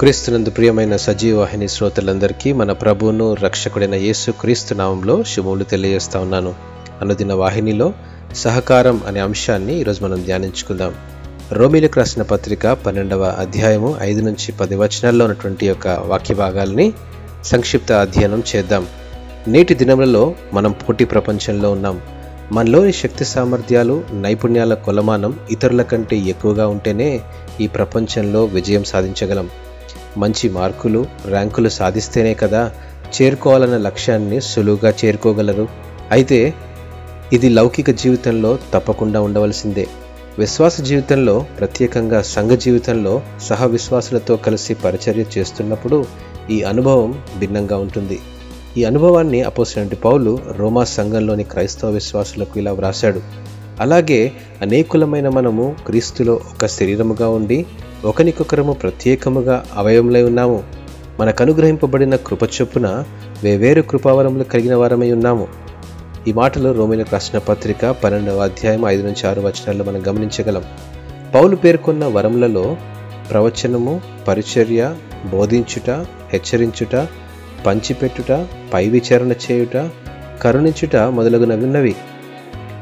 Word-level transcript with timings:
క్రీస్తునందు 0.00 0.50
ప్రియమైన 0.50 0.96
సజీవాహిని 0.96 1.68
శ్రోతలందరికీ 1.68 2.52
మన 2.52 2.72
ప్రభువును 2.72 3.34
రక్షకుడైన 3.34 3.94
యేసు 3.94 4.30
క్రీస్తు 4.30 4.74
నామంలో 4.74 5.24
శుభములు 5.24 5.64
తెలియజేస్తా 5.64 6.20
ఉన్నాను. 6.20 6.54
అనుదిన 7.00 7.32
వాహినిలో 7.32 7.92
సహకారం 8.34 9.00
అనే 9.06 9.20
అంశాన్ని 9.20 9.80
ఈరోజు 9.80 10.04
మనం 10.04 10.24
ధ్యానించుకుందాం. 10.24 10.94
రోమిలకు 11.52 11.94
రాసిన 11.96 12.22
పత్రిక 12.22 12.66
పన్నెండవ 12.66 13.24
అధ్యాయము 13.24 13.96
ఐదు 14.00 14.22
నుంచి 14.22 14.52
పది 14.52 14.76
వచనాల్లో 14.76 15.24
ఉన్నటువంటి 15.24 15.66
యొక్క 15.66 15.88
వాక్య 15.88 16.34
భాగాల్ని 16.34 16.92
సంక్షిప్త 17.44 17.92
అధ్యయనం 17.92 18.42
చేద్దాం. 18.56 18.86
నేటి 19.48 19.74
దినములలో 19.74 20.34
మనం 20.52 20.72
పోటీ 20.72 21.04
ప్రపంచంలో 21.04 21.70
ఉన్నాం. 21.72 22.00
మనలోని 22.52 22.92
శక్తి 22.92 23.24
సామర్థ్యాలు 23.24 24.04
నైపుణ్యాల 24.12 24.74
కొలమానం 24.74 25.38
ఇతరుల 25.50 25.82
కంటే 25.82 26.16
ఎక్కువగా 26.16 26.66
ఉంటేనే 26.66 27.20
ఈ 27.60 27.66
ప్రపంచంలో 27.66 28.44
విజయం 28.44 28.84
సాధించగలం. 28.84 29.48
మంచి 30.16 30.48
మార్కులు 30.48 31.06
ర్యాంకులు 31.26 31.68
సాధిస్తేనే 31.68 32.34
కదా 32.34 32.72
చేరుకోవాలన్న 33.22 33.76
లక్ష్యాన్ని 33.76 34.40
సులువుగా 34.40 34.94
చేరుకోగలరు. 35.04 35.68
అయితే 36.10 36.54
ఇది 37.32 37.48
లౌకిక 37.48 37.90
జీవితంలో 37.90 38.58
తప్పకుండా 38.74 39.20
ఉండవలసిందే. 39.20 39.86
విశ్వాస 40.38 40.80
జీవితంలో 40.80 41.46
ప్రత్యేకంగా 41.58 42.22
సంఘ 42.22 42.50
జీవితంలో 42.50 43.22
సహ 43.42 43.64
విశ్వాసులతో 43.64 44.36
కలిసి 44.36 44.74
పరిచర్య 44.74 45.24
చేస్తున్నప్పుడు 45.38 46.04
ఈ 46.50 46.62
అనుభవం 46.62 47.22
భిన్నంగా 47.38 47.76
ఉంటుంది. 47.76 48.18
ఈ 48.78 48.84
అనుభవాన్ని 48.84 49.42
అపోసినటి 49.42 49.96
పౌలు 49.96 50.38
రోమా 50.56 50.84
సంఘంలోని 50.84 51.44
క్రైస్తవ 51.44 51.90
విశ్వాసులకు 51.90 52.58
ఇలా 52.58 52.72
వ్రాశాడు. 52.72 53.20
అలాగే 53.80 54.32
అనేకులమైన 54.62 55.28
మనము 55.28 55.76
క్రీస్తులో 55.86 56.34
ఒక 56.34 56.66
శరీరముగా 56.66 57.28
ఉండి 57.28 57.66
ఒకనికొకరము 58.04 58.72
ప్రత్యేకముగా 58.72 59.64
అవయములై 59.76 60.22
ఉన్నాము. 60.22 60.62
మనకు 61.20 61.42
అనుగ్రహింపబడిన 61.42 62.16
కృప 62.16 62.42
చొప్పున 62.42 63.04
వేవేరు 63.42 63.82
కృపావరములు 63.82 64.44
కలిగిన 64.44 64.74
వారమై 64.74 65.12
ఉన్నాము. 65.12 65.48
ఈ 66.28 66.32
మాటలు 66.32 66.72
రోమిలకు 66.72 67.08
రాసిన 67.12 67.38
పత్రిక 67.38 67.90
పన్నెండవ 68.04 68.38
అధ్యాయం 68.38 68.86
ఐదు 68.86 69.02
నుంచి 69.02 69.26
ఆరు 69.26 69.40
వచనాల్లో 69.40 69.84
మనం 69.84 70.06
గమనించగలం. 70.08 70.64
పౌలు 71.34 71.56
పేర్కొన్న 71.56 72.04
వరములలో 72.04 72.76
ప్రవచనము 73.30 74.00
పరిచర్య 74.28 74.94
బోధించుట 75.30 75.90
హెచ్చరించుట 76.32 77.06
పంచిపెట్టుట 77.66 78.46
పై 78.74 78.88
విచారణ 78.88 79.32
చేయుట 79.32 79.88
కరుణించుట 80.42 80.96
మొదలగునవిన్నవి 80.96 81.94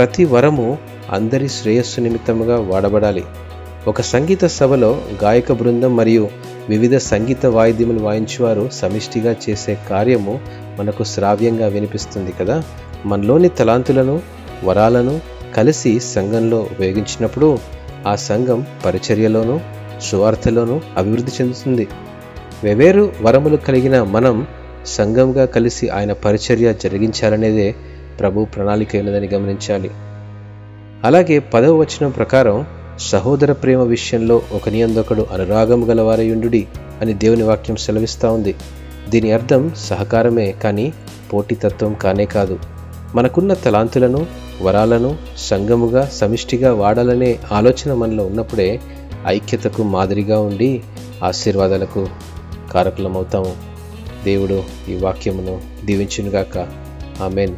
ప్రతి 0.00 0.24
వరము 0.24 0.78
అందరి 1.10 1.48
శ్రేయస్సు 1.48 2.00
నిమిత్తముగా 2.00 2.60
వాడబడాలి. 2.60 3.24
ఒక 3.88 4.00
సంగీత 4.00 4.44
సభలో 4.44 5.02
గాయక 5.22 5.52
బృందం 5.52 5.96
మరియు 5.96 6.28
వివిధ 6.68 6.96
సంగీత 6.96 7.46
వాయిద్యములు 7.46 7.98
వాయించేవారు 7.98 8.70
సమిష్టిగా 8.72 9.36
చేసే 9.50 9.78
కార్యము 9.90 10.40
మనకు 10.78 11.04
శ్రావ్యంగా 11.04 11.66
వినిపిస్తుంది 11.66 12.32
కదా. 12.32 12.62
మనలోని 13.06 13.48
తలాంతులను 13.48 14.22
వరాలను 14.64 15.20
కలిసి 15.56 16.00
సంఘంలో 16.00 16.58
ఉపయోగించినప్పుడు 16.58 17.58
ఆ 18.06 18.14
సంఘం 18.14 18.66
పరిచర్యలోనూ 18.84 19.60
సువార్తలోనూ 20.00 20.80
అభివృద్ధి 20.96 21.32
చెందుతుంది. 21.40 21.88
వెవేరు 22.64 23.12
వరములు 23.22 23.56
కలిగిన 23.56 24.02
మనం 24.02 24.46
సంఘంగా 24.86 25.44
కలిసి 25.44 25.88
ఆయన 25.88 26.12
పరిచర్య 26.12 26.74
జరిగించాలనేదే 26.74 27.74
ప్రభు 28.18 28.44
ప్రణాళిక 28.44 28.96
ఉన్నదని 28.96 29.28
గమనించాలి. 29.28 29.90
అలాగే 31.04 31.38
పదవ 31.38 31.76
వచనం 31.76 32.10
ప్రకారం 32.10 32.66
సహోదర 32.98 33.52
ప్రేమ 33.52 33.82
విషయంలో 33.82 34.42
ఒకనియందొకడు 34.52 35.26
అనురాగం 35.32 35.90
గలవారయుండు 35.90 36.56
అని 37.00 37.14
దేవుని 37.14 37.42
వాక్యం 37.42 37.76
సెలవిస్తూ 37.76 38.32
ఉంది. 38.32 38.54
దీని 39.08 39.32
అర్థం 39.32 39.72
సహకారమే 39.76 40.50
కానీ 40.50 40.92
పోటీతత్వం 41.32 41.94
కానే 41.94 42.24
కాదు. 42.24 42.58
మనకున్న 43.14 43.54
తలాంతులను 43.54 44.26
వరాలను 44.62 45.16
సంఘముగా 45.36 46.06
సమిష్టిగా 46.12 46.74
వాడాలనే 46.74 47.38
ఆలోచన 47.52 47.94
మనలో 47.94 48.26
ఉన్నప్పుడే 48.26 48.80
ఐక్యతకు 49.26 49.82
మాదిరిగా 49.82 50.40
ఉండి 50.40 50.82
ఆశీర్వాదాలకు 51.24 52.06
కారకులమవుతాము. 52.72 53.52
దేవుడు 54.24 54.62
ఈ 54.88 54.94
వాక్యమును 54.94 55.60
దీవించునుగాక. 55.84 56.58
ఆమెన్. 57.22 57.56